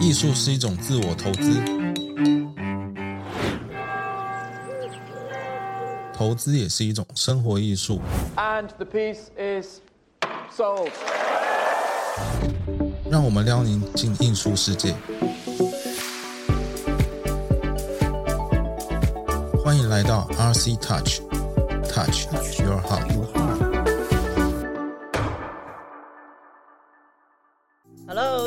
[0.00, 1.60] 艺术是一种自我投资，
[6.14, 8.00] 投资也是一种生活艺术。
[8.36, 9.80] And the piece is
[10.56, 10.90] sold.
[13.10, 14.94] 让我们撩您进艺术世界。
[19.64, 22.28] 欢迎来到 RC Touch，Touch
[22.60, 23.47] Your Heart。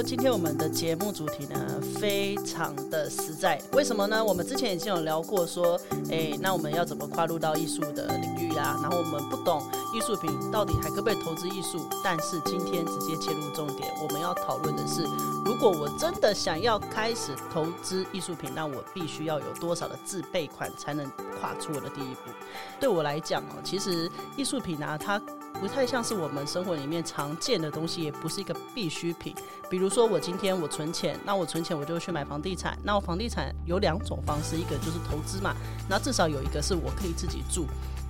[0.04, 4.24] 今天我们的节目主题呢非常的实在，为什么呢？
[4.24, 8.80] 我们之前已经有聊过说，哎，那我们要怎么跨入到艺术的领域啊？
[8.82, 9.62] 然后我们不懂
[9.94, 11.88] 艺术品到底还可不可以投资艺术？
[12.04, 15.04] 但是今天直接切入重点，我们要讨论的是，
[15.46, 21.06] 如果我真的想要开始投资艺术品，那我必须要有多少的自备款才能
[21.40, 22.32] 跨出我的第一步？
[22.80, 25.22] 对我来讲哦，其实艺术品啊，它
[25.62, 29.36] 不太像是我们生活里面常见的东西，也不是一个必需品。
[29.70, 32.76] 比如说，我今天我存钱，那我存钱我就去买房地产。
[32.84, 35.56] 那我房地产有两种方式，一个就是投资嘛，
[35.88, 37.68] 那至少有一个是我可以自己住。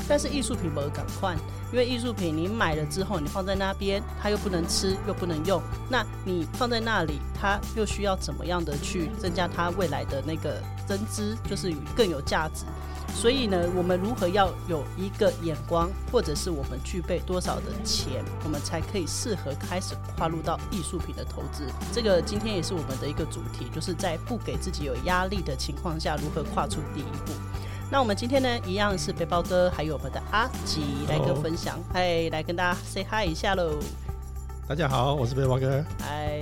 [0.08, 1.36] 但是艺术品不赶快，
[1.74, 12.64] 因为艺术品你买了之后，你放在那边，它又不能吃，又不能用，那你放在那里，它又需要怎么样的去增加它未来的那个增资，就是更有价值。
[13.14, 21.68] 所以呢，我们如何要有一个眼光，或者是我们具备多少的钱，我们才可以适合开始跨入到艺术品的投资？
[21.94, 27.34] 这个今天也是我们的一个主题，就是在不给自己有压力的情况下，如何跨出第一步。
[27.92, 33.78] 那我们今天呢，一样是背包哥，还有我们的阿吉来跟分享，嗨，来跟大家 say hi 一下喽，
[34.68, 35.84] 大家好，我是背包哥。
[36.00, 36.42] 嗨。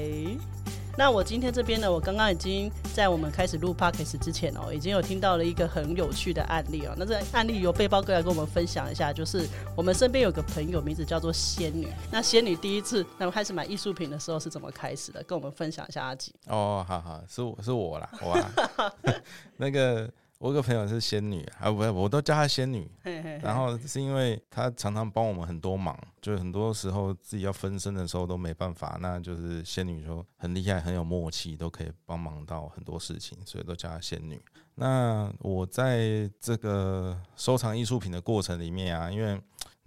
[0.98, 6.94] 那我今天这边呢，我刚刚已经在我们开始录 podcast 之前哦，已经有听到了一个很有趣的案例哦。
[6.98, 11.88] 那这个案例由背包哥来跟我们分享一下，就是我们身边有个朋友，名字叫做仙女。
[12.12, 15.24] 那仙女第一次那么开始买艺术品的时候是怎么开始的？
[15.24, 16.34] 跟我们分享一下阿吉。
[16.48, 18.94] 哦，好好，是我是我啦，我啦，
[19.56, 22.90] 那个我有个朋友是仙女啊，不，我都叫她仙女。
[23.04, 34.42] 嘿嘿嘿然后是因为她常常帮我们很多忙，就很多时候自己要分身的时候都没办法，那就是仙女说很厉害，很有默契，都可以帮忙到很多事情，所以都叫她仙女。
[34.76, 39.38] 那我在这个收藏艺术品的过程里面啊，因为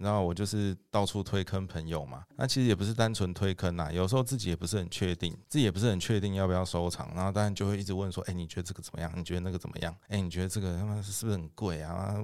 [0.03, 9.11] 然后我就是到处推坑朋友嘛，那其实也不是单纯推坑啦，有时候自己也不是很确定，自己也不是很确定要不要收藏，然后当然就会一直问说，哎、你觉得这个怎么样？
[9.15, 9.95] 你觉得那个怎么样？
[10.09, 12.15] 哎、你觉得这个他妈是不是很贵啊？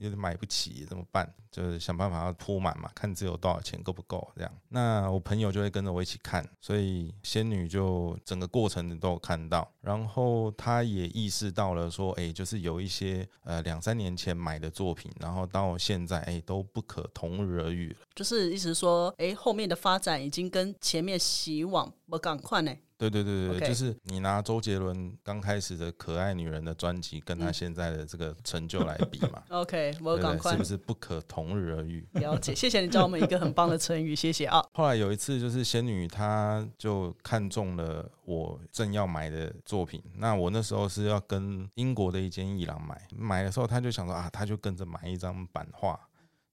[0.00, 1.30] 有点买不起怎么办？
[1.50, 4.52] 就是想办法要铺满嘛，看只有多少钱够不够这样。
[4.68, 17.96] 那我朋友就会跟着我一起看，所以仙女就整个过程都有看到，然后她也意识到了说，哎、就是有一些呃两三年前买的作品，然后到现在哎、都不可同日而语了。
[18.14, 22.74] 就是意思说，哎，后面的发展已经跟前面希望不赶快呢。
[23.08, 30.22] 对对对对就是你拿周杰伦刚开始的《可爱女人》的专辑，跟他嗯现在的这个成就来比嘛， OK，我对不对？
[30.22, 32.06] 赶快是不是不可同日而语？
[32.12, 34.62] 了解，谢谢你教我们一个很棒的成语，谢谢啊。
[34.74, 45.98] 后来有一次，就是仙女她就看中了我正要买的作品，那我那时候是要跟英国的一间艺廊买，买的时候她就想说啊，她就跟着买一张版画。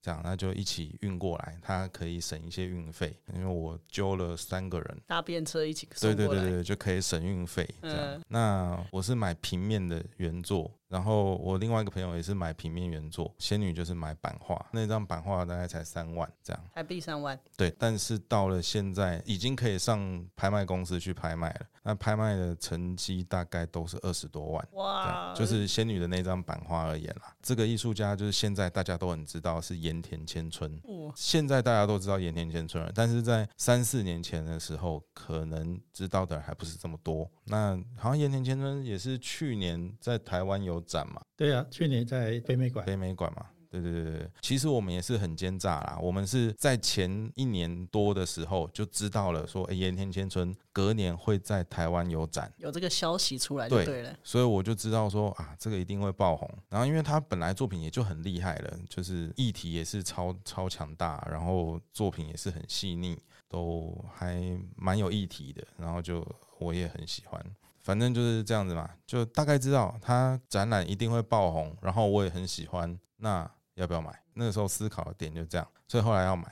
[0.08, 6.42] 这样，那就一起运过来，它可以省一些运费，因为我揪了三个人，搭便车一起对送过来。
[6.42, 7.68] 对对对，就可以省运费。
[7.82, 16.64] 这样，嗯那我是买平面的原作，然后我另外一个朋友也是买平面原作，仙女就是买版画，那张版画大概才三万这样。
[16.74, 24.68] 台币三万，对，但是到了现在已经可以上拍卖公司去拍卖了，那拍卖的成绩大概都是二十多万。
[24.74, 37.30] 哇样，就是仙女的那张版画而言啦，这个艺术家就是现在大家都很知道是盐田千春，哇现在大家都知道盐田千春了，但是在三四年前的时候，可能知道的人还不是这么多。
[37.44, 43.46] 那好像盐田千春也是去年在台湾有展嘛，对啊，去年在北美馆，北美馆嘛。
[43.70, 46.00] 对对对对对，其实我们也是很奸诈啦。
[46.02, 54.18] 我们是在前一年多的时候就知道了说，哎，盐田千春隔年会在台湾有展，有这个消息出来就对对了。
[54.24, 56.50] 所以我就知道说啊，这个一定会爆红。
[56.70, 65.62] 然后因为他本来作品也就很厉害了，就是议题也是超超强大，然后作品也是很细腻，都还蛮有议题的。
[65.78, 66.26] 然后就
[66.58, 67.46] 我也很喜欢，
[67.88, 74.14] 反正就是这样子嘛，就大概知道它展览一定会爆红，然后我也很喜欢，那要不要买？
[74.34, 76.44] 那个时候思考的点就这样，所以后来要买。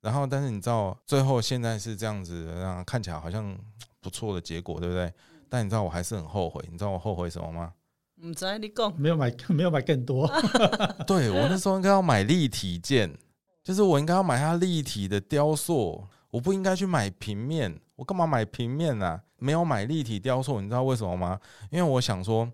[0.00, 3.58] 然后，但是你知道，最后现在是这样子的，让看起来好像
[4.00, 5.12] 不错的结果，对不对？
[5.48, 7.72] 但你知道我还是很后悔，你知道我后悔什么吗？
[8.22, 10.30] 唔知你讲，没有买没有买更多，
[11.08, 13.12] 对我那时候应该要买立体件，
[13.64, 16.06] 就是我应该要买它立体的雕塑。
[16.30, 19.20] 我不应该去买平面，我干嘛买平面啊？
[19.38, 21.38] 没有买立体雕塑，你知道为什么吗？
[21.70, 22.50] 因为我想说。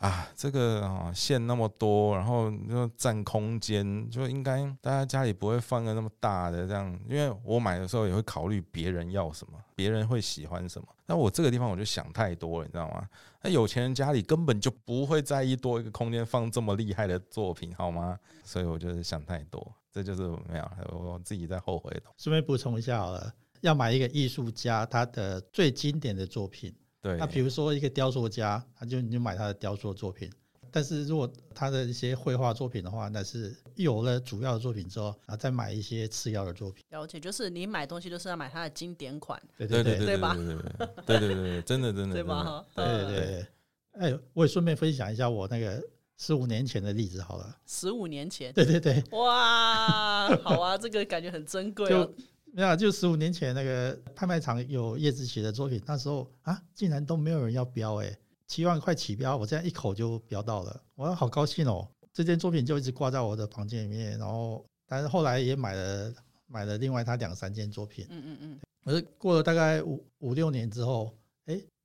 [0.00, 10.88] 啊，这个啊线那么多，然后就占空间，就应该大家家里不会放个那么大的这样，因为我买的时候也会考虑别人要什么，别人会喜欢什么。
[11.04, 13.06] 那我这个地方我就想太多了，你知道吗？
[13.42, 18.18] 那有钱人家里根本就不会在意多一个空间放这么厉害的作品，好吗？
[18.42, 22.04] 所以我就是想太多，这就是没有我自己在后悔的。
[22.16, 26.74] 顺便补充一下好了，要买一个艺术家他的最经典的作品。
[27.02, 30.30] 对，那比如说一个雕塑家，他就你就买他的雕塑作品。
[30.72, 36.84] 但是如果他的一些绘画作品的话，那是有了主要的作品之后，然后再买一些次要的作品。
[36.90, 39.42] 了解，就是你买东西都是要买他的经典款。
[39.56, 40.36] 对对对对对吧？
[41.06, 42.64] 对对对对对，真的真的 对吧？
[42.76, 43.46] 对对对。
[43.92, 45.82] 哎，我也顺便分享一下我那个
[46.18, 47.56] 十五年前的例子好了。
[47.66, 48.52] 十五年前？
[48.52, 49.02] 对对对。
[49.10, 52.08] 哇，好啊，这个感觉很珍贵哦。
[52.52, 61.88] 没有，就十五年前那个拍卖场有叶志奇的作品，那时候啊，竟然都没有人要标哎，七万块起标，我这样一口就标到了，我好高兴哦！
[62.12, 66.12] 这件作品就一直挂在我的房间里面，然后但是后来也买了
[66.48, 71.19] 买了另外他两三件作品，嗯嗯嗯，可是过了大概五五六年之后，哎，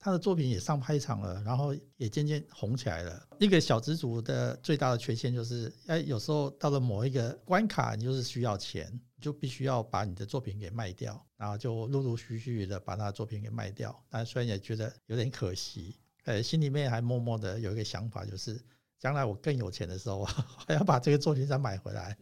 [0.06, 3.28] 他的作品也上拍场了，然后也渐渐红起来了。
[3.40, 8.88] 一个小资族的最大的缺陷就是，哎，有时候到了某一个关卡，你就是需要钱。
[9.16, 14.00] 你就必须要把你的作品给卖掉，然后就陆陆续续的把他的作品给卖掉。
[14.08, 18.64] 但虽然也觉得有点可惜，呃，心里面还默默的有一个想法，就是
[19.00, 20.24] 将来我更有钱的时候，
[20.68, 22.16] 还要把这个作品再买回来。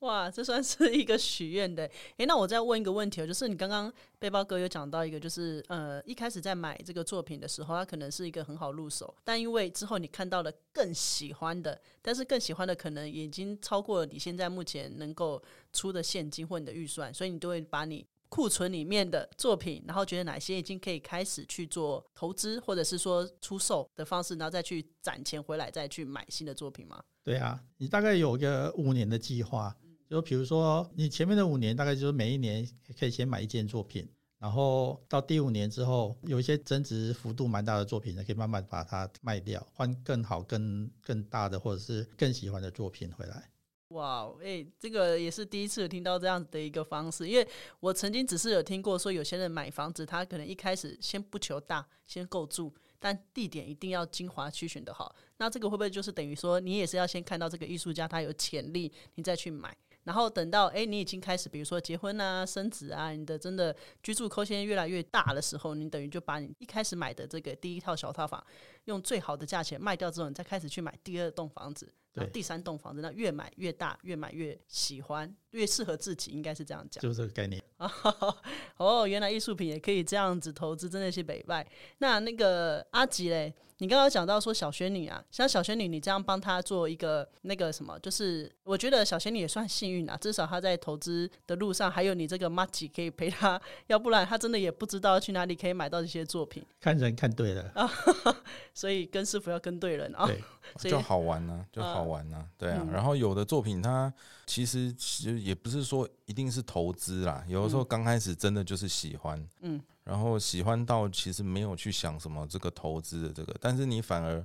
[0.00, 1.84] 哇，这算是一个许愿的。
[2.16, 15.42] 诶，那我再问一个问题哦，就是你刚刚背包哥有讲到一个，就是呃，一开始在买这个作品的时候，它可能是一个很好入手，但因为之后你看到了更喜欢的，但是更喜欢的可能已经超过了你现在目前能够
[15.72, 27.04] 出的现金或你的预算，所以你都会把你库存里面的作品，然后觉得哪些已经可以开始去做投资，或者是说出售的方式，然后再去攒钱回来再去买新的作品吗？
[27.22, 29.76] 对啊，你大概有个五年的计划。
[30.10, 32.68] 就比如说，你前面的五年大概就是每一年
[32.98, 34.04] 可以先买一件作品，
[34.40, 43.48] 然后到第五年之后，有一些增值幅度蛮大的作品呢，可以慢慢把它卖掉，换更好、更更大的或者是更喜欢的作品回来。
[43.90, 47.46] 哇，哎，这个也是第一次听到这样子的一个方式，因为
[47.78, 55.14] 我曾经只是有听过说，有些人买房子，他可能一开始先不求大，先够住，但地点一定要精华区选的好。
[55.36, 59.76] 那这个会不会就是等于说，你也是要先看到这个艺术家他有潜力，你再去买？
[60.04, 68.44] 然后等到哎，你已经开始，比如说结婚啊、生子啊，你的真的居住空间越来越大的时候，你等于就把你一开始买的这个第一套小套房，
[68.84, 77.62] 用最好的价钱卖掉之后，你再开始去买第二栋房子，然后第三栋房子，那越买越大，越买越喜欢，越适合自己，应该是这样讲，就是这个概念
[78.76, 81.66] 哦，原来艺术品也可以这样子投资，真的是北外。
[81.98, 83.52] 那那个阿吉嘞？
[83.82, 96.62] 你刚刚讲到说小仙女啊，像小仙女，你这样帮她做一个那个什么，就是我觉得小仙女也算幸运啊，至少她在投资的路上还有你这个 m a g i 可以陪她，要不然她真的也不知道去哪里可以买到这些作品。
[96.78, 97.90] 看人看对了啊，
[98.74, 102.86] 所以跟师傅要跟对人啊，对，就好玩呢，就好玩呢，对啊。
[102.92, 104.12] 然后有的作品它
[104.44, 104.92] 其实
[105.40, 109.80] 也不是说一定是投资啦，有的时候刚开始真的就是喜欢，嗯。
[110.02, 114.44] 然后喜欢到其实没有去想什么这个投资的这个，但是你反而，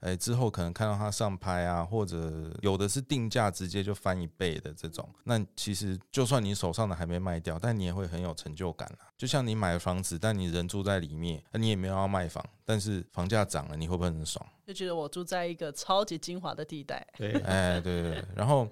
[0.00, 9.08] 哎，之后可能看到他上拍啊，或者有的是定价直接就翻一倍的这种，那其实就算你手上的还没卖掉，但你也会很有成就感啦。
[9.18, 14.44] 就像你买了房子，但你人住在里面，那你也没有要卖房，但是房价涨了，你会不会很爽？
[14.66, 17.06] 就觉得我住在一个超级精华的地带。
[17.18, 18.24] 对，哎，对对。
[18.34, 18.66] 然后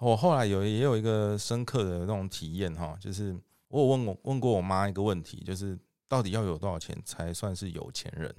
[0.00, 3.38] 我后来有也有一个深刻的那种体验哈，就是。
[3.72, 5.78] 我有问我问过我妈一个问题，就是
[6.08, 8.34] 到底要有多少钱才算是有钱人？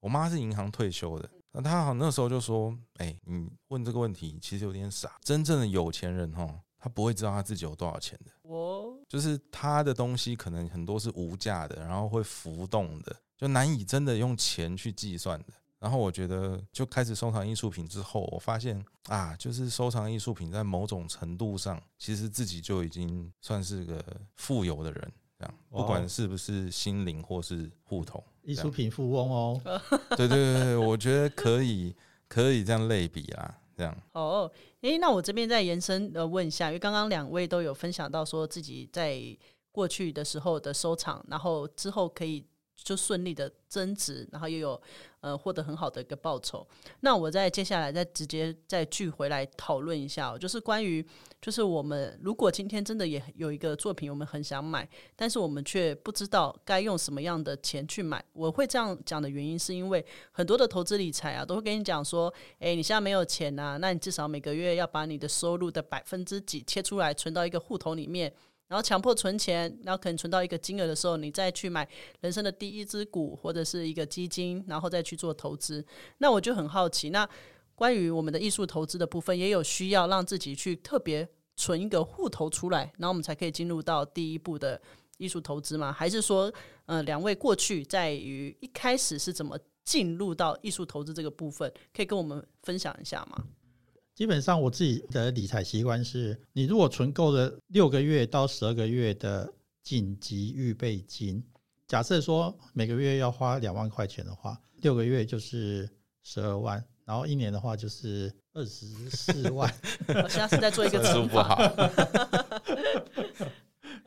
[0.00, 5.18] 我妈是银行退休的，那她好那时候就说：“哎，你问这个问题其实有点傻。
[5.20, 8.32] 真正的有钱人哈，他不会知道他自己有多少钱的。
[8.44, 15.52] 我就是他的东西可能很多是无价的，然后会浮动的，就难以真的用钱去计算的。”
[15.82, 24.00] 然后我觉得就开始收藏艺术品之后，我发现啊，就是收藏艺术品在某种程度上，其实自己就已经算是个
[24.36, 29.60] 富有的人，这样不管是不是心灵或是户头，艺术品富翁哦。
[30.16, 31.92] 对对对对，我觉得可以
[32.28, 33.92] 可以这样类比啦，这样。
[34.12, 34.48] 哦，
[34.82, 39.20] 诶，那我这边再延伸呃问一下，因为刚刚两位都有分享到说自己在
[39.72, 42.46] 过去的时候的收藏，然后之后可以。
[42.82, 44.82] 就顺利的增值，然后又有
[45.20, 46.66] 呃获得很好的一个报酬。
[47.00, 51.04] 那我再接下来再直接再聚回来讨论一下、哦，就是关于
[51.40, 58.24] 就是我们如果今天真的也有一个作品，我们很想买，但是我们却不知道该用什么样的钱去买。
[58.32, 68.32] 我会这样讲的原因，是因为很多的投资理财啊，都会跟你讲说，诶，你现在没有钱啊，那你至少每个月要把你的收入的百分之几切出来，存到一个户头里面。
[68.68, 71.86] 然后强迫存钱，然后可能存到一个金额的时候，你再去买
[72.20, 75.84] 人生的第一只股或者是一个基金，然后再去做投资。
[76.18, 77.28] 那我就很好奇，那
[77.74, 84.80] 关于我们的艺术投资的部分，也有需要让自己去特别存一个户头出来，然后我们才可以进入到第一步的
[85.18, 85.92] 艺术投资吗？
[85.92, 86.52] 还是说，
[86.86, 93.44] 呃，两位过去在于一开始是怎么进入到艺术投资这个部分，可以跟我们分享一下吗？
[94.22, 99.52] 基本上我自己的理财习惯是，你如果存够了六个月到十二个月的
[99.82, 101.42] 紧急预备金，
[101.88, 105.90] 假设说每个月要花两万块钱的话，六个月就是
[106.22, 109.68] 十二万，然后一年的话就是二十四万。
[110.06, 111.56] 我现在是在做一个算术乘不好。
[111.56, 111.90] 法，，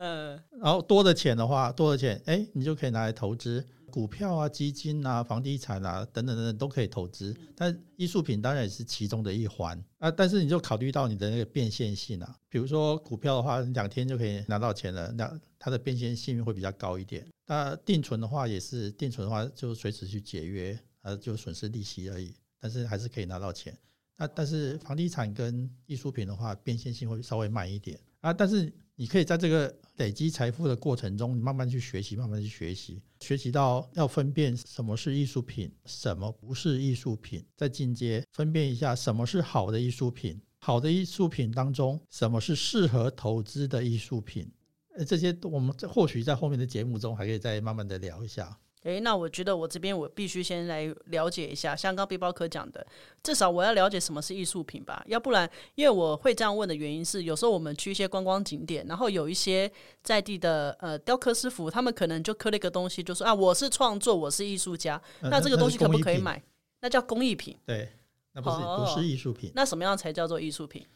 [0.00, 3.62] 呃，然后多的钱的话，多的钱，哎，你就可以拿来投资
[3.96, 7.34] 股票啊、基金啊、房地产啊等等等等都可以投资。
[7.54, 10.10] 但艺术品当然也是其中的一环啊。
[10.10, 17.26] 但是你就考虑到你的那个变现性啊，比如说股票的话，两天就可以拿到钱了，那它的变现性会比较高一点。
[17.46, 23.74] 那定存的话也是，定存的话就随时去解约，啊，就损失利息而已，但是还是可以拿到钱。
[24.18, 28.30] 那但是房地产跟艺术品的话，变现性会稍微慢一点啊。
[28.30, 44.50] 但是你可以在这个累积财富的过程中，你慢慢去学习，慢慢去学习，学习到要分辨什么是艺术品，什么不是艺术品，再进阶分辨一下什么是好的艺术品，好的艺术品当中什么是适合投资的艺术品。
[44.96, 48.58] 呃，这些我们或许在后面的节目中还可以再慢慢的聊一下。
[48.86, 52.86] 诶，那我觉得我这边我必须先来了解一下，像刚背包客讲的，
[53.20, 59.68] 至少我要了解什么是艺术品吧，要不然，因为我会这样问的原因是，有时候我们去一些观光景点，然后有一些
[60.04, 66.18] 在地的呃雕刻师傅，他们可能就刻了一个东西，就说啊，我是创作，我是艺术家，呃那这个东西可不可以？
[66.18, 66.40] 买？
[66.80, 67.58] 那叫工艺品。
[67.66, 67.88] 对，
[68.34, 69.50] 那不是哦不是艺术品。
[69.54, 70.86] 那什么样才叫做艺术品？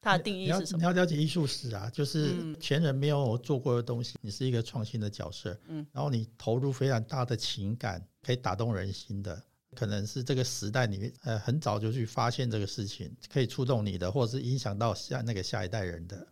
[0.00, 0.78] 它的定你要义是什么？
[0.78, 9.42] 你要了解艺术史啊，就是嗯前人没有做过的东西，你是一个创新的角色，嗯，然后你投入非常大的情感，可以打动人心的，
[9.74, 16.26] 可能是这个时代里面呃很早就去发现这个事情，可以触动你的，或者是影响到下那个下一代人的。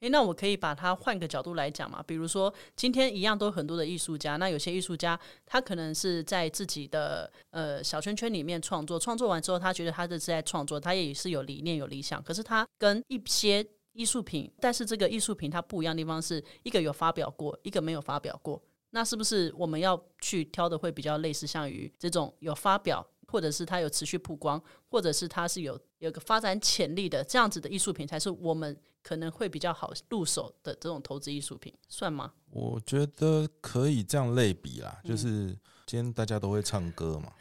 [0.00, 23.06] 诶，那我可以把它换个角度来讲嘛，比如说今天一样都很多的艺术家，那有些艺术家他可能是在自己的呃小圈圈里面创作，创作完之后他觉得他这是在创作，他也是有理念有理想，可是他跟一些艺术品，但是这个艺术品它不一样的地方是一个有发表过，一个没有发表过，那是不是我们要去挑的会比较类似像于这种有发表？
[23.28, 32.32] 或者是它有持续曝光，或者是它是有有个发展潜力的这样子的艺术品，才是我们可能会比较好入手的这种投资艺术品，算吗？
[32.50, 37.32] 我觉得可以这样类比啦，嗯就是今天大家都会唱歌嘛，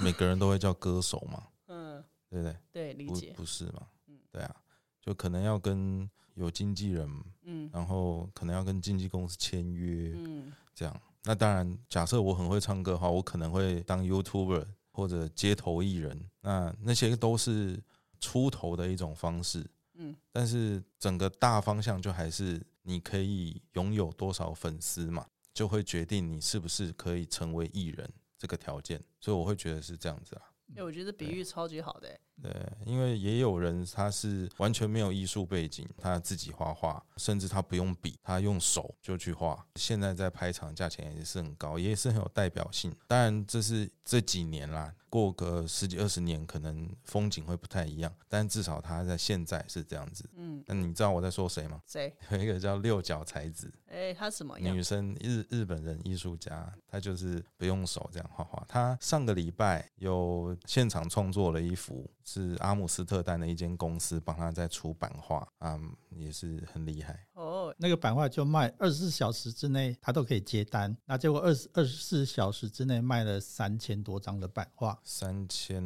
[0.00, 2.56] 每个人都会叫歌手嘛， 嗯，对不对？
[2.72, 3.86] 对，理不解，不是嘛？
[4.32, 4.56] 对啊，
[5.02, 7.06] 就可能要跟有经纪人，
[7.42, 11.00] 嗯然后可能要跟经纪公司签约，嗯这样。
[11.24, 17.78] 那当然，假设我很会唱歌的话，我可能会当 YouTuber 或者街头艺人，那那些都是
[18.20, 19.68] 出头的一种方式。
[19.98, 29.02] 嗯，但是整个大方向就还是你可以拥有多少粉丝嘛，就会决定你是不是可以成为艺人这个条件。
[29.20, 30.42] 所以我会觉得是这样子啊。
[30.76, 32.52] 哎、我觉得比喻超级好的、欸，对，
[32.84, 39.64] 因为也有人他是完全没有艺术背景，他自己画画，甚至他不用笔，他用手就去画。
[39.76, 42.94] 现在在拍场价钱也是很高，也是很有代表性。
[43.06, 50.28] 当然这是这几年啦，过个十几二十年，可能风景会不太一样，但至少他在现在是这样子。
[50.34, 51.80] 嗯，那你知道我在说谁吗？
[51.86, 52.14] 谁？
[52.30, 54.82] 有一个叫六角才子，哎、他什么样女？
[54.82, 58.64] 生日日本人艺术家，她就是不用手这样画画。
[58.66, 67.26] 她上个礼拜有现场创作了一幅，是阿姆斯特丹的一间公司帮他在出版画，嗯、也是很厉害。
[67.32, 70.94] 哦，那个版画就卖二十四小时之内，他都可以接单。
[71.06, 75.82] 那结果二十二十四小时之内卖了三千多张的版画，三千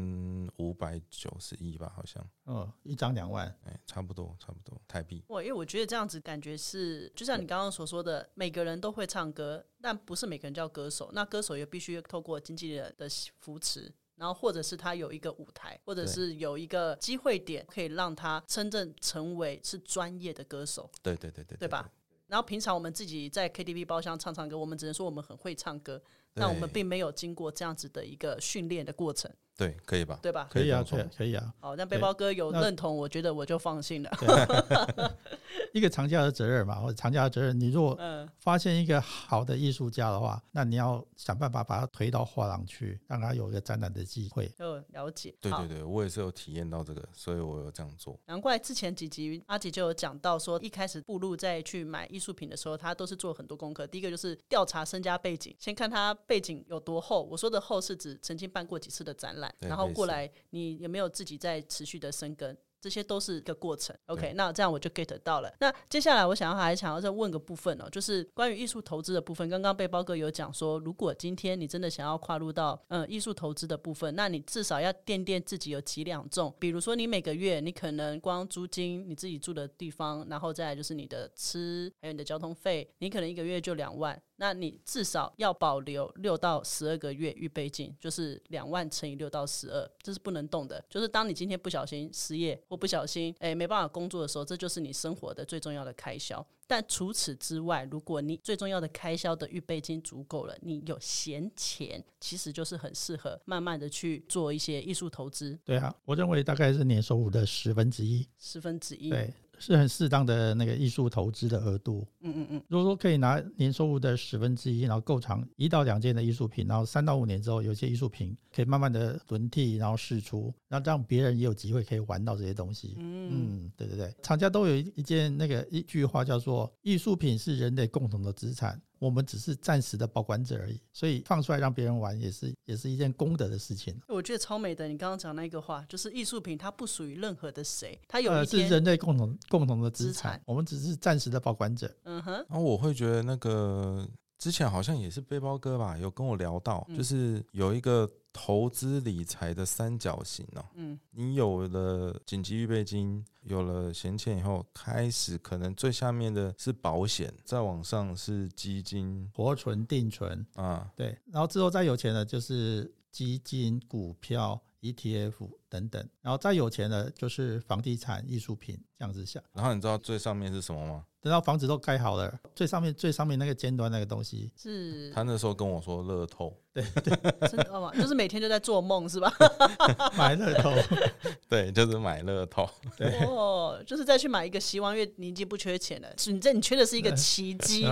[0.56, 3.46] 五百九十亿吧，好像，哦，一张两万。
[3.64, 5.22] 哎、差不多，差不多台币。
[5.28, 11.10] 哇，因为我觉得这样子感觉是，就像你刚刚所说的，每个人都会唱歌，但不是每个人叫歌手。
[11.12, 13.06] 那歌手也必须透过经纪人的
[13.38, 13.92] 扶持，
[14.22, 21.90] 然后或者是他有一个舞台，或者是有一个机会点，可以让他真正成为是专业的歌手，对对对对对吧？？
[22.28, 26.00] 然后平常我们自己在 KTV 包厢唱唱歌，我们只能说我们很会唱歌，
[26.34, 29.28] 但我们并没有经过这样子的一个训练的过程，
[29.62, 30.18] 对，可以吧？
[30.20, 30.48] 对吧？
[30.50, 31.54] 可以啊，可以可以啊。
[31.60, 34.10] 好，那背包哥有认同，我觉得我就放心了。
[35.72, 44.48] 一个藏家的责任嘛，或者藏家的责任，你如果嗯，发现一个好的艺术家的话，那你要想办法把他推到画廊去，让他有一个展览的机会。
[44.58, 45.34] 就了解。
[45.40, 48.18] 对对对，我也是有体验到这个，所以我有这样做。
[48.26, 53.86] 难怪之前几集阿吉就有讲到说，一开始步入在去买艺术品的时候，他都是做很多功课。
[53.86, 57.22] 第一个就是调查身家背景，先看他背景有多厚。
[57.22, 62.56] 我说的厚是指曾经办过几次的展览，对然后过来你有没有自己在持续的生根。
[62.82, 65.48] 这些都是一个过程，OK，那这样我就 get 到了。
[65.60, 69.48] 那接下来我想要还想要再问个部分哦，就是关于艺术投资的部分。
[69.48, 76.52] 刚刚背包哥有讲说，如果今天你真的想要跨入到嗯艺术投资的部分，那你至少要垫垫自己有几两重。
[76.58, 90.84] 比如说你每个月你可能光租金你自己住的地方，然后再来就是你的吃，还有你的交通费，你可能一个月就两万，那你至少要保留六到十二个月预备金，就是两万乘以六到十二，这是不能动的。
[90.90, 96.44] 就是当你今天不小心失业或不小心诶没办法工作的时候，这就是你生活的最重要的开销。
[96.66, 109.08] 但除此之外，如果你最重要的开销的预备金足够了，你有闲钱，其实就是很适合慢慢的去做一些艺术投资，对啊，我认为大概是年收入的十分之一，十分之一。
[109.08, 109.32] 对，
[109.62, 112.04] 是很适当的那个艺术投资的额度。
[112.20, 122.96] 嗯嗯嗯，如果说可以拿年收入的十分之一，然后购藏一到两件的艺术品，然后三到五年之后，有些艺术品可以慢慢的轮替，然后试出，然后让别人也有机会可以玩到这些东西。
[122.98, 128.80] 嗯嗯，对对对，厂家都有一一件那个一句话叫做“艺术品是人类共同的资产”。
[129.02, 134.00] 我们只是暂时的保管者而已，所以放出来让别人玩也是也是一件功德的事情。
[134.06, 134.86] 我觉得超美的。
[134.86, 141.92] 你刚刚讲那个话，就是艺术品它不属于任何的谁，它有呃，一天，是人类共同共同的资资产产，我们只是暂时的保管者。
[142.04, 150.64] 嗯哼，然后我会觉得那个之前好像也是背包哥吧，有跟我聊到，嗯就是有一个投资理财的三角形哦。
[150.74, 159.30] 嗯，你有了紧急预备金，有了闲钱以后，开始可能最下面的是保险，再往上是基金。
[159.34, 169.40] 活存、定存，啊，对，然后之后再有钱的就是基金、股票、ETF 等等，然后再有钱的就是房地产、艺术品这样子下。
[169.54, 171.04] 然后你知道最上面是什么吗？
[171.22, 177.92] 等到房子都盖好了，最上面最上面那个尖端那个东西，是他那时候跟我说乐透，对 对真的吗？
[177.94, 179.32] 就是每天就在做梦是吧？
[180.18, 180.72] 买乐透，
[181.48, 182.68] 对，就是买乐透。
[182.96, 187.86] 对哦，就是再去买一个希望，因为你已经不缺钱了，是你这你缺的是一个奇迹。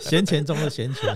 [0.00, 1.14] 闲钱中的闲钱。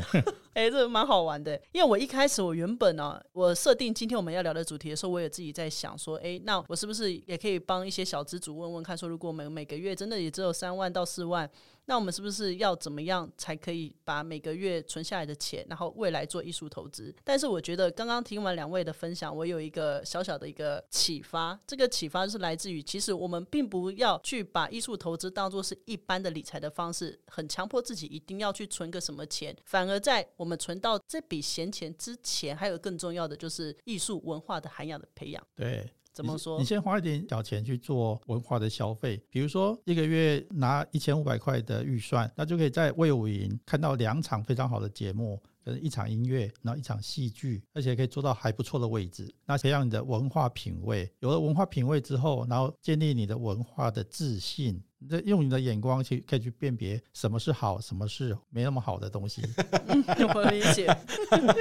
[0.52, 1.54] 哎、这个蛮好玩的。
[1.70, 11.48] 因为我一开始我原本呢、我设定今天我们要聊的主题的时候，我也自己在想说，哎、那我是不是也可以帮一些小资主问问看，说如果我们每个月真的也只有三万到四万，
[11.88, 17.14] 那我们是不是要怎么样才可以把每个月存下来的钱，然后未来做艺术投资？
[17.24, 35.42] 但是我觉得刚刚听完两位的分享，我有一个小小的一个启发，这个启发就是来自于，其实我们并不要去把艺术投资当做是一般的理财的方式，很强迫自己一定要去存个什么钱，反而在我们存到这笔闲钱之前，还有更重要的就是艺术文化的涵养的培养。
[35.56, 36.64] 对，怎么说你？
[36.64, 49.32] 先花一点小钱去做文化的消费，比如说一个月拿一千五百块的预算，那就可以在魏武营看到两场非常好的节目，可能一场音乐，然后一场戏剧，而且可以做到还不错的位置。
[49.46, 54.82] 那培养你的文化品味，有了文化品味之后，然后建立你的文化的自信。
[55.00, 59.42] 你在用你的眼光去可以去辨别什么是好，什么是没那么好的东西。
[60.34, 60.86] 我理解。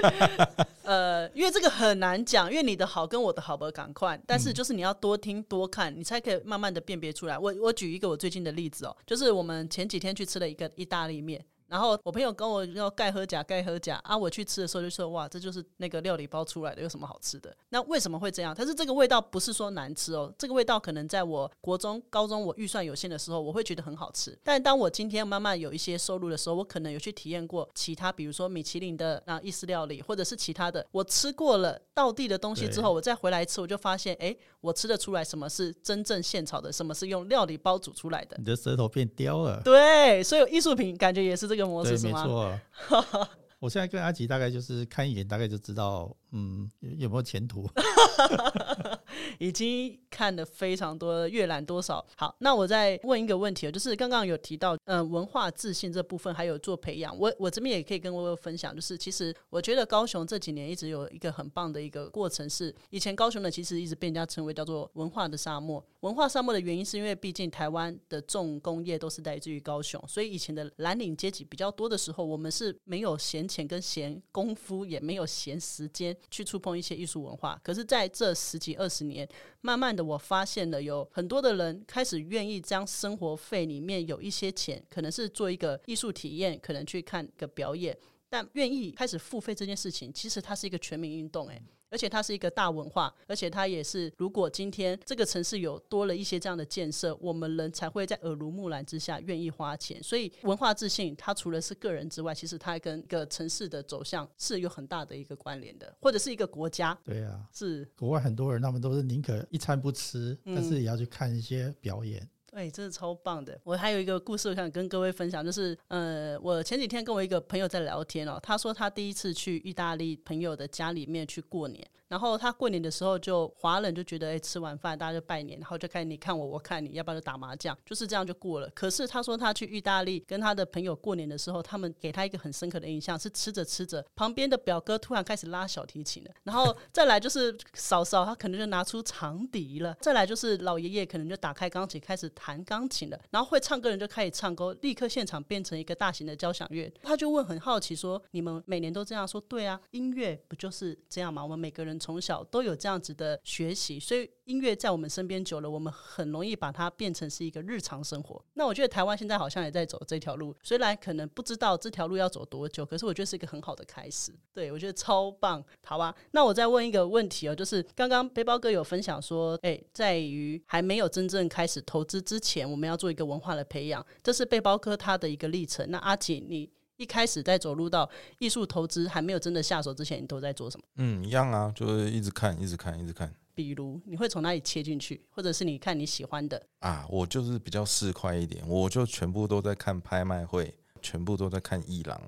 [0.83, 7.37] 呃，因为这个很难讲，因为你的好跟我的好不赶快，但是就是你要多听多看，你才可以慢慢的辨别出来。
[7.37, 11.43] 我我举一个我最近的例子哦，就是我们前几天去吃了一个意大利面。
[11.67, 17.55] 然后我朋友跟我要盖喝甲盖喝甲啊，我去吃的时候就说哇，这就是那个料理包出来的，有什么好吃的？
[17.69, 18.53] 那为什么会这样？
[18.57, 24.37] 但是这个味道不是说难吃哦，这个味道可能在我国中、高中我预算有限的时候，我会觉得很好吃。
[24.43, 30.85] 但当我今天慢慢有一些收入的时候，我可能有去体验过其他，比如说米其林的啊意式料理，或者是其他的。
[30.91, 38.37] 我吃过了道地的东西之后，我再回来吃，我就发现，哎，我吃得出来什么是真正现炒的，什么是用料理包煮出来的。
[38.37, 39.61] 你的舌头变刁了。
[39.63, 42.23] 对，所以艺术品感觉也是这个模式，对，是吗？
[42.23, 43.29] 没错。
[43.59, 47.67] 我现在跟阿吉大概就是看一眼，大概就知道，嗯，有有没有前途？
[49.39, 52.05] 已经看了非常多，阅览多少？
[52.15, 65.83] 好，那我再问一个问题哦，就是刚刚有提到，嗯，文化自信这部分还有做培养，我我这边也可以跟我分享，就是其实我觉得高雄这几年一直有一个很棒的一个过程，是以前高雄呢其实一直被人家称为叫做文化的沙漠。
[66.01, 77.59] 文化沙漠的原因是因为毕竟台湾的重工业都是来自于高雄，所以以前的蓝领阶级比较多的时候，我们是没有闲钱跟闲功夫，也没有闲时间去触碰一些艺术文化。
[77.63, 79.27] 可是在这十几二十年，
[79.61, 87.97] 慢慢的我发现了有很多的人开始愿意将生活费里面有一些钱，可能是做一个艺术体验，可能去看个表演，
[88.29, 91.61] 但愿意开始付费这件事情，其实它是一个全民运动，诶。
[91.89, 100.03] 而且它是一个大文化，而且它也是，如果今天这个城市有多了一些这样的建设，我们人才会在耳濡目染之下愿意花钱。
[100.03, 106.93] 所以文化自信，它除了是个人之外，其实它跟一个城市的走向是有很大的一个关联的，或者是一个国家。
[107.05, 112.29] 对啊，是国外很多人，他们都是宁可一餐不吃，但是也要去看一些表演。
[112.57, 113.55] 哎，真的超棒的！
[113.63, 121.87] 我还有一个故事，我想跟各位分享，就是呃，我前几天跟我一个朋友在聊天哦，他说他第一次去意大利朋友的家里面去过年。
[122.07, 128.69] 然后他过年的时候，就华人就觉得，哎，吃完饭大家就拜年，然后就开始你看我，我看你，要不要就打麻将，就是这样就过了。
[128.73, 146.89] 可是他说他去意大利跟他的朋友过年的时候，他们给他一个很深刻的印象是吃着吃着，旁边的表哥突然开始拉小提琴了，然后再来就是嫂嫂，他可能就拿出长笛了，再来就是老爷爷可能就打开钢琴开始弹钢琴了，然后会唱歌人就开始唱歌，立刻现场变成一个大型的交响乐。
[147.03, 149.41] 他就问很好奇说，你们每年都这样说？
[149.41, 151.43] 对啊，音乐不就是这样吗？
[151.43, 151.96] 我们每个人。
[151.99, 158.43] 从小都有这样子的学习，所以音乐在我们身边久了，我们很容易把它变成是一个日常生活。
[158.53, 164.33] 那我觉得台湾现在好像也在走这条路，虽然可能不知道这条路要走多久，可是我觉得是一个很好的开始。
[164.53, 166.15] 对我觉得超棒，好吧？
[166.31, 175.89] 那我再问一个问题哦，就是刚刚背包哥有分享说，哎，在于还没有真正开始投资之前，我们要做一个文化的培养，这是背包哥他的一个历程。
[175.89, 176.69] 那阿锦你？
[176.97, 180.83] 一开始在走入到艺术投资还没有真的下手之前，你都在做什么？
[180.97, 183.33] 嗯，一样啊，就是一直看，一直看，一直看。
[183.53, 187.05] 比如你会从哪里切进去，或者是你看你喜欢的啊？
[187.09, 192.19] 我就是比较市侩一点，我就全部都在看拍卖会，全部都在看艺廊。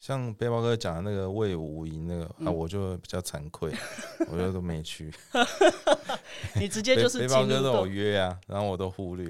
[0.00, 3.72] 像背包哥讲的那个魏无营那个啊，我就比较惭愧，
[4.30, 5.12] 我就都没去。
[6.54, 9.28] 你直接就是背包哥都有约啊，然后我都忽略。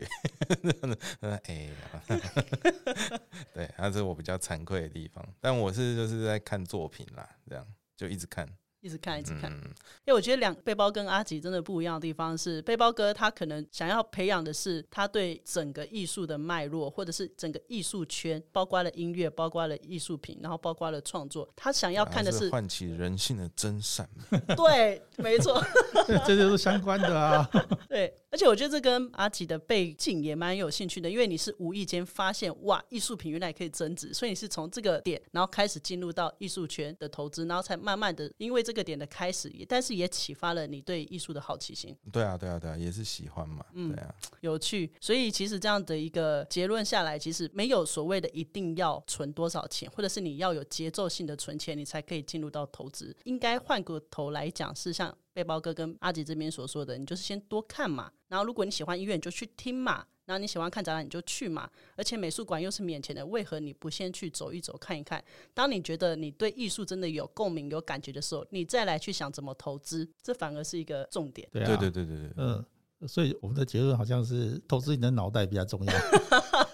[1.44, 1.70] 哎，
[3.54, 5.26] 对，那是我比较惭愧的地方。
[5.40, 8.46] 但我是就是在看作品啦，这样就一直看。
[8.80, 24.40] 一直看，一直看，因为我觉得两背包跟阿吉真的不一样的地方是，背包哥他可能想要培养的是他对整个艺术的脉络，或者是整个艺术圈，包括了音乐，包括了艺术品，然后包括了创作，他想要看的是唤起人性的真善美。
[24.54, 25.62] 对，没错，
[26.26, 27.48] 这就是相关的啊。
[27.88, 28.14] 对。
[28.38, 41.92] 而且我觉得这跟阿吉的背景也蛮有兴趣的，因为你是无意间发现哇，艺术品原来可以增值，所以你是从这个点，然后开始进入到艺术圈的投资，然后才慢慢的因为这个点的开始，也但是也启发了你对艺术的好奇心。
[42.12, 43.66] 对啊，对啊，对啊，也是喜欢嘛。
[43.72, 44.88] 嗯，对啊，有趣。
[45.00, 53.16] 所以其实这样的一个结论下来，其实没有所谓的一定要存多少钱，或者是你要有节奏性的存钱，你才可以进入到投资。
[53.24, 55.12] 应该换个头来讲，是像。
[55.38, 61.70] 背包哥跟阿吉这边所说的，你就是先多看嘛，然后如果你喜欢音乐，你就去听嘛，然后你喜欢看展览，你就去嘛。
[61.94, 65.24] 而且美术馆又是免钱的，为何你不先去走一走、看一看？
[65.54, 71.48] 当你觉得你对艺术真的有共鸣、有感觉的时候，你再来去想怎么投资，这反而是一个重点。
[71.52, 72.64] 对对对对对，嗯。
[73.06, 75.92] 所以我们的结论好像是投资你的脑袋比较重要。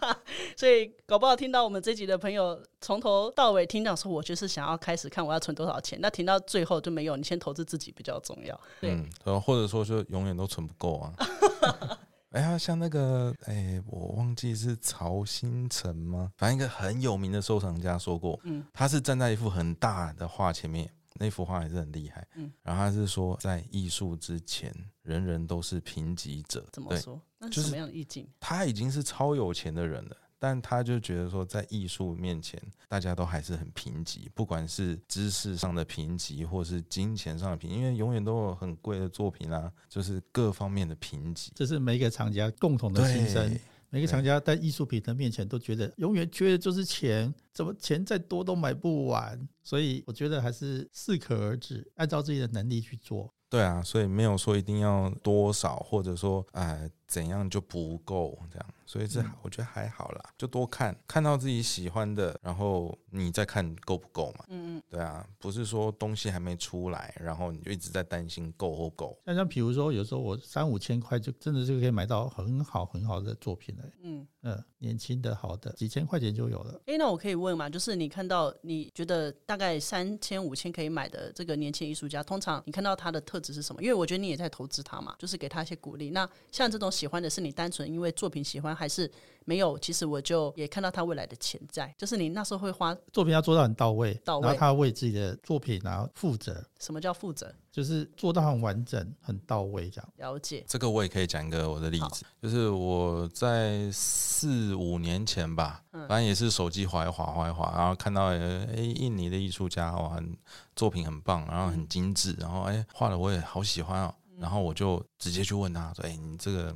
[0.57, 8.59] 所以搞不好听到我们这集的朋友从头到尾听到说，我就是想要开始看我要存多少钱，那听到最后就没有，你先投资自己比较重要。
[8.83, 9.09] 嗯，
[9.41, 11.15] 或者说就永远都存不够啊。
[12.31, 16.33] 哎呀，像那个哎，我忘记是曹新成吗？
[16.37, 20.91] 反正一个很有名的收藏家说过，嗯，他是站在一幅很大的画前面。
[21.17, 26.67] 那幅画也是很厉害，嗯，然后他是说，在艺术之前，人人都是贫瘠者。
[26.73, 27.23] 怎么说？
[27.39, 28.29] 那是什么样的意境？
[28.41, 41.49] 他已经是超有钱的人了，但他就觉得说，在艺术面前，大家都还是很贫瘠，不管是知识上的贫瘠，或是金钱上的贫，因为永远都有很贵的作品啊，就是各方面的贫瘠。
[41.55, 43.59] 这是每一个厂家共同的心声。
[43.89, 53.33] 每个厂家在艺术品的面前都觉得永远缺的就是钱，怎么钱再多都买不完，所以我觉得还是适可而止，按照自己的能力去做。
[53.49, 64.45] 对啊，所以没有说一定要多少，或者说哎怎样就不够这样，所以这嗯我觉得还好啦，就多看看到自己喜欢的，然后你再看够不够嘛。
[64.49, 69.19] 嗯嗯，对啊，不是说东西还没出来，然后你就一直在担心够不够。
[69.27, 73.85] 像像比如说，有时候我三五千块就真的就可以买到很好很好的作品了。
[74.03, 76.81] 嗯，嗯，年轻的好的，几千块钱就有了。
[76.87, 77.69] 诶，那我可以问嘛？
[77.69, 83.83] 就是你看到你觉得大概三千五千可以买的这个年轻艺术家，通常你看到他的特质是什么？
[83.83, 86.11] 因为我觉得你也在投资他嘛，就是给他一些鼓励。
[86.11, 89.11] 那像这种喜欢的是你单纯因为作品喜欢，还是
[89.45, 89.79] 没有？
[89.79, 100.09] 其实我就也看到他未来的潜在，就是你那时候会花作品要做到很到位，到位然后他为自己的作品然后负责，什么叫负责就是做到很完整、很到位这样。
[100.17, 100.65] 了解。
[100.67, 110.37] 这个我也可以讲一个我的例子，就是我在四五年前吧，嗯反正也是手机滑一滑滑一滑，然后看到呃诶印尼的艺术家哇，很
[110.75, 116.75] 作品很棒，然后很精致，然后诶画的我也好喜欢哦，然后我就直接去问他说，诶，你这个。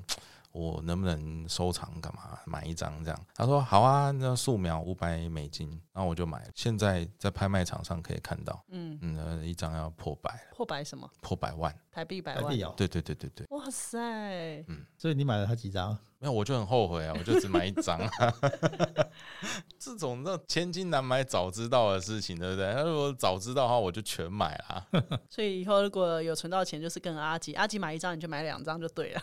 [0.53, 1.89] 我能不能收藏？
[2.01, 3.27] 干嘛买一张这样？
[3.35, 6.51] 他说好啊，那素描五百美金，然后我就买了。
[6.55, 11.11] 现在在拍卖场上可以看到，嗯，嗯，呃一张要破百，破百什么？
[11.21, 11.75] 破百万。
[11.91, 12.63] 台币百万台币。
[12.63, 13.99] 哦，对对对对对，哇塞！
[14.69, 15.97] 嗯所以你买了他几张？
[16.21, 18.11] 没有，我就很后悔啊，我就只买一张啊。
[19.79, 22.73] 这种那千金难买早知道的事情，对不对？
[22.75, 24.87] 他如果早知道的话，我就全买了。
[25.31, 29.23] 所以以后如果有存到钱，就是跟阿吉，阿吉买一张你就买两张就对了。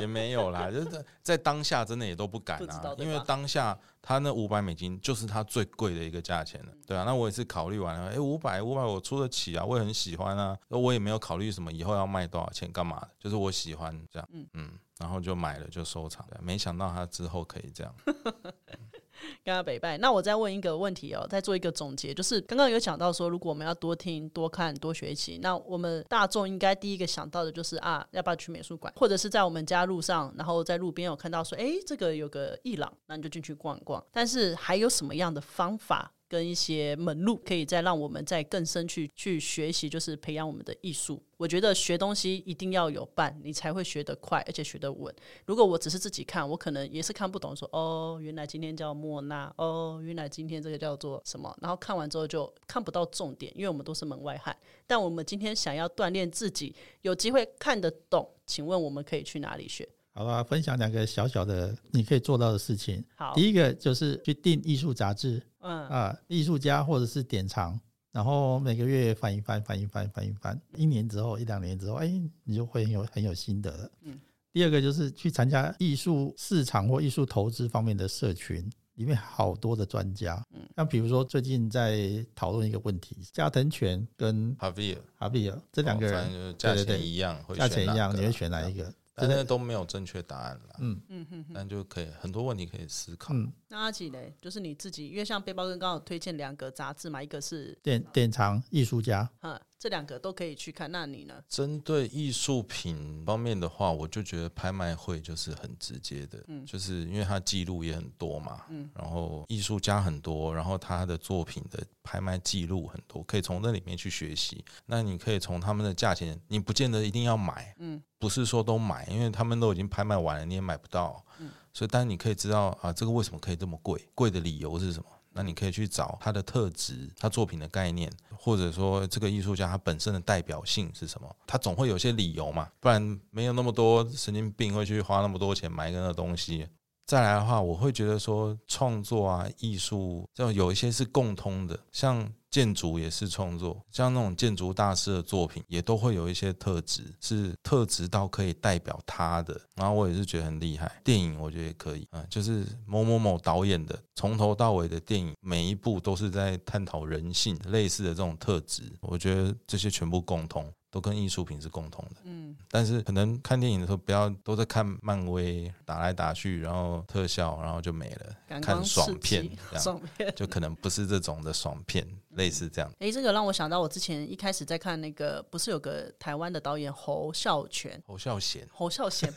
[0.00, 7.04] 也没有啦，就是在在当下真的也都不敢啊因为当下他那五百美金就是他最贵的一个价钱了，对啊。
[7.04, 17.94] 那我也是考虑完了，哎，五百五百我出得起啊，我也很喜欢啊，那我也没有考虑什么以后要卖多少钱干嘛的，就是我喜欢这样，嗯嗯然后就买了就收藏，对没想到他之后可以这样。
[19.44, 19.98] 跟他北拜。
[19.98, 34.04] 那我再问一个问题哦，再做一个总结，就是刚刚有讲到说，如果我们要多听、多看、多学习，那我们大众应该第一个想到的就是啊，要不要去美术馆，或者是在我们家路上，然后在路边有看到说，诶，这个有个伊朗，那你就进去逛一逛。
[34.12, 36.12] 但是还有什么样的方法？
[36.28, 41.22] 跟一些门路，可以再让我们再更深去去学习，就是培养我们的艺术。
[41.36, 45.14] 我觉得学东西一定要有伴，你才会学得快，而且学得稳。
[45.44, 54.56] 如果我只是自己看，我可能也是看不懂说哦，原来今天叫莫娜，哦，原来今天这个叫做什么，然后看完之后就看不到重点，因为我们都是门外汉。
[54.86, 59.86] 但我们今天想要锻炼自己，有机会看得懂，请问我们可以去哪里学？
[60.16, 63.04] 好吧，分享两个小小的你可以做到的事情。
[63.16, 67.78] 好，第一个就是去订艺术杂志嗯啊，艺术家或者是典藏，
[68.12, 72.10] 然后每个月翻一翻，翻一翻，翻一翻，一年之后，一两年之后，哎，
[72.44, 73.90] 你就会很有很有心得了。
[74.04, 74.18] 嗯。
[74.54, 80.42] 第二个就是去参加艺术市场或艺术投资方面的社群，里面好多的专家。
[80.54, 80.60] 嗯。
[80.74, 88.90] 像比如说最近在讨论一个问题，加藤泉跟哈比尔哈比尔这两个人对对对钱一样，会价钱一样，你会选哪一个？
[89.16, 90.76] 但是都没有正确答案了。
[90.78, 91.52] 嗯嗯嗯嗯。
[91.54, 93.32] 但就可以很多问题可以思考。
[93.32, 100.90] 嗯，那阿吉嘞，就是你自己，因为像背包哥刚好推荐两个杂志嘛，一个是典典藏艺术家，嗯，这两个都可以去看。
[100.90, 101.40] 那你呢？
[101.48, 114.64] 针对艺术品方面的话，我就觉得拍卖会就是很直接的，嗯就是因为它记录也很多嘛，嗯然后艺术家很多，然后他的作品的拍卖记录很多，可以从那里面去学习。
[114.86, 125.06] 那你可以从他们的价钱，你不见得一定要买，嗯，不是说都买，因为他们都已经拍卖完了，你也买不到，嗯，所以但是你可以知道啊，这个为什么可以这么贵，贵的理由是什么？
[125.36, 131.36] 那你可以去找他的特质，他作品的概念，或者说这个艺术家他本身的代表性是什么？
[131.46, 136.66] 他总会有些理由嘛，不然没有那么多神经病会去花那么多钱买一个那东西。
[137.06, 149.60] 再来的话，我会觉得说创作啊、艺术，这种有一些是共通的，像建筑也是创作，像那种建筑大师的作品，也都会有一些特质，是特质到可以代表他的。
[149.76, 150.90] 然后我也是觉得很厉害。
[151.04, 160.68] 电影我觉得也可以，啊、就是某某某导演的，从头到尾的电影，每一部都是在探讨人性类似的这种特质，我觉得这些全部共通。
[160.90, 170.32] 都跟艺术品是共同的，嗯，但是可能看电影的时候不要都在看漫威打来打去，然后特效，然后就没了，感看爽片，爽片。
[170.34, 172.90] 就可能不是这种的爽片，类似这样。
[173.00, 179.32] 诶，这个让我想到我之前一开始在看那个，不是有个台湾的导演侯孝全，侯孝贤，侯孝贤，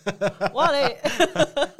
[0.53, 0.97] 哇嘞，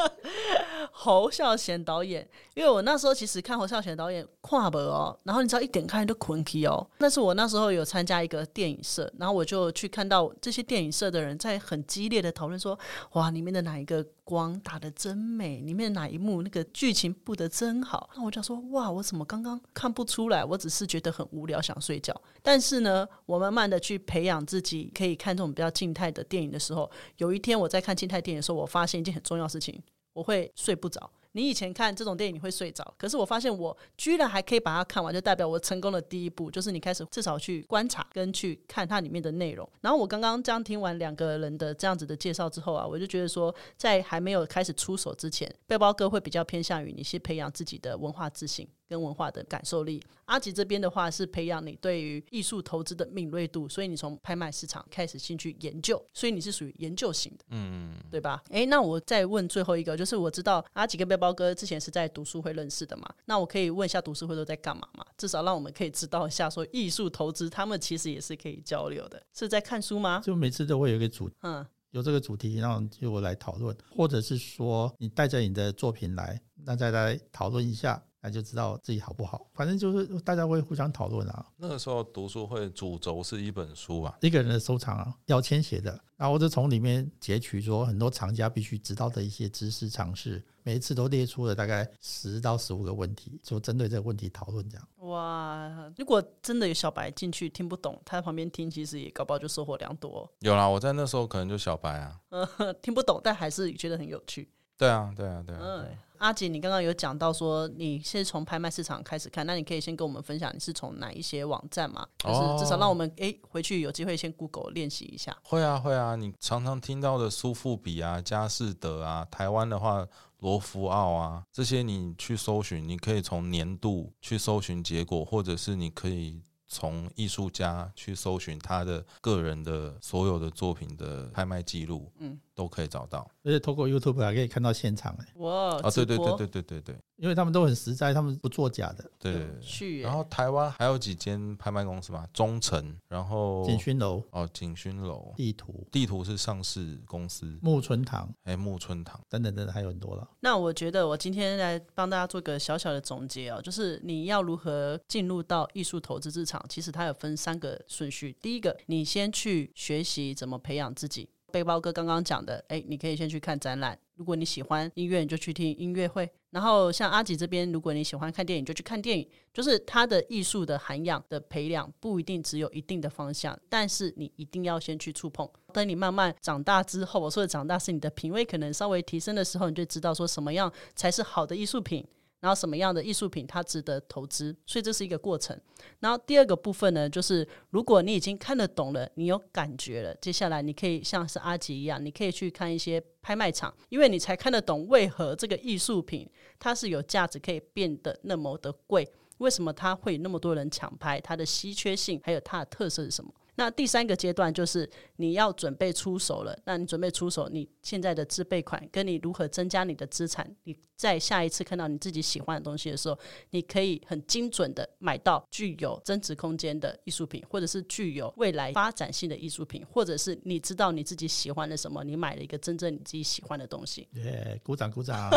[1.01, 12.77] 侯孝贤导演，因为我那时候其实看侯孝贤导演跨博哦，然后你知道一点开就困起哦，那是我那时候有参加一个电影社，然后我就去看到这些电影社的人在很激烈的讨论说，
[13.13, 20.43] 哇，里面的哪一个光打的真美，里面的哪一幕那个剧情布的真好，那我就说，哇，我怎么刚刚看不出来？
[20.43, 22.13] 我只是觉得很无聊，想睡觉。
[22.41, 29.81] 但是呢，我慢慢的去培养自己，可以看这种比较静态的电影的时候，有一天我在看静态电影的时候，我发现一件很重要的事情，
[30.13, 31.12] 我会睡不着。
[31.34, 39.69] 你以前看这种电影你会睡着，可是我发现我居然还可以把它看完，就代表我成功的第一步就是你开始至少去观察跟去看它里面的内容。
[39.82, 48.67] 然后我刚刚这样听完两个人的这样子的介绍之后啊，我就觉得说，在还没有开始出手之前，背包哥会比较偏向于你去培养自己的文化自信。
[48.89, 58.43] 跟文化的感受力，阿吉这边的话是培养你对于艺术投资的敏锐度，所以你从拍卖市场开始先去研究，所以你是属于研究型的，嗯，对吧？
[58.49, 63.08] 诶，那我再问最后一个，就是我知道阿吉跟背包哥之前是在读书会认识的嘛？
[63.25, 65.06] 那我可以问一下读书会都在干嘛嘛？
[65.17, 70.19] 至少让我们可以知道一下，说艺术投资他们其实也是可以交流的，是在看书吗？
[70.25, 78.04] 就每次都会有一个主，嗯，有这个主题，然后就来讨论，或者是说你带着你的作品来，那再来讨论一下。
[78.21, 81.45] 那就知道自己好不好，反正就是大家会互相讨论啊。
[81.58, 94.88] 那个时候读书会主轴是一本书啊，一个人的收藏啊，要签写的，然后我就从里面截取说很多藏家必须知道的一些知识常识，每一次都列出了大概十到十五个问题，就针对这个问题讨论这样。
[95.08, 100.29] 哇，如果真的有小白进去听不懂，他在旁边听，其实也搞不好就收获良多。
[100.39, 102.19] 有啦，我在那时候可能就小白啊，
[102.82, 104.49] 听不懂，但还是觉得很有趣。
[104.77, 105.60] 对啊，对啊，对啊。
[105.62, 112.05] 嗯，阿姐，你刚刚有讲到说你是从拍卖市场开始看，那你可以先跟我们分享你是从哪一些网站嘛？
[112.17, 115.36] 就是至少让我们哎回去有机会先 Google 练习一下。
[115.43, 120.05] 会啊，会啊，你常常听到的苏富比啊、佳士得啊，台湾的话
[120.39, 126.41] 罗浮奥啊，这些你去搜寻，你可以从年度去搜寻结果，或者是你可以。
[126.71, 133.26] 从艺术家去搜寻他的个人的所有的作品的拍卖记录，嗯，都可以找到。
[133.43, 135.78] 而且透过 YouTube 还可以看到现场，哎，哇！
[135.78, 136.95] 啊，对对对对对对对。
[137.15, 139.12] 因为他们都很实在，他们不作假的。
[139.17, 140.02] 对，去。
[140.02, 150.28] 然后台湾还有几间拍卖公司嘛，中诚，然后景勋楼，哦，景勋楼，地图，地图是上市公司，木村堂，哎，木村堂，等等等等，还有很多了。
[150.39, 158.36] 那我觉得我今天来帮大家做个小小的总结哦，就是你要如何进入到艺术投资市场，其实它有分三个顺序。
[158.41, 161.30] 第一个，你先去学习怎么培养自己。
[161.51, 163.97] 背包哥刚刚讲的，哎，你可以先去看展览。
[164.15, 166.29] 如果你喜欢音乐，你就去听音乐会。
[166.49, 169.27] 然后像阿吉这边，如果你喜欢看电影，就去看电影。
[169.53, 175.49] 就是他的艺术的涵养的培养，不一定只有一定的方向，但是你一定要先去触碰。
[175.73, 182.05] 等你慢慢长大之后，我说的长大是你的品味可能稍微提升的时候，你就知道说什么样才是好的艺术品。
[182.39, 185.60] 然后什么样的艺术品它值得投资，所以这是一个过程。
[185.99, 199.08] 然后第二个部分呢，就是如果你已经看得懂了，你有感觉了，接下来你可以像是阿吉一样，你可以去看一些拍卖场，因为你才看得懂为何这个艺术品它是有价值，可以变得那么的贵，
[199.39, 203.34] 为什么它会那么多人抢拍，它的稀缺性还有它的特色是什么。
[203.60, 206.58] 那第三个阶段就是你要准备出手了。
[206.63, 210.50] 那你准备出手，你现在的自备款跟你如何增加你的资产？
[210.63, 213.19] 你在下一次看到你自己喜欢的东西的时候，
[213.50, 224.08] 你可以很精准的买到具有增值空间的艺术品，或者是具有未来发展性的艺术品，或者是你知道你自己喜欢的什么，你买了一个真正你自己喜欢的东西。
[224.13, 225.30] 耶，鼓掌鼓掌。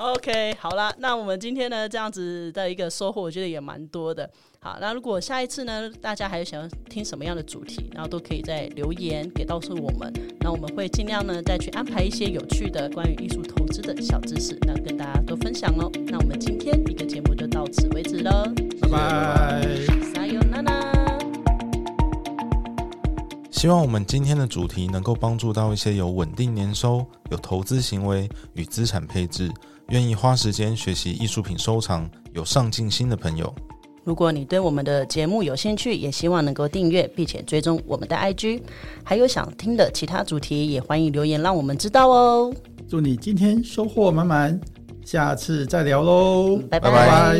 [0.00, 4.28] OK，好了，那我们今天呢这样子的一个收获，我觉得也蛮多的。
[4.64, 15.90] 好，那如果下一次呢，大家还有想要听什么样的主题，然后都可以在留言给告诉我们，那我们会尽量呢再去安排一些有趣的关于艺术投资的小知识，那跟大家多分享哦。
[16.06, 18.48] 那我们今天一个节目就到此为止了，
[18.82, 19.66] 拜拜，
[20.14, 21.18] 撒由那拉。
[23.50, 29.50] 希望我们今天的主题能够帮助到一些有稳定年收、有投资行为与资产配置、
[29.88, 33.52] 愿意花时间学习艺术品收藏、有上进心的朋友。
[34.04, 38.60] 如果你对我们的节目有兴趣，也希望能够订阅并且追踪我们的 IG，
[39.04, 42.52] 还有想听的其他主题，也欢迎留言让我们知道哦。
[42.88, 44.60] 祝你今天收获满满，
[45.04, 47.38] 下次再聊喽，拜拜。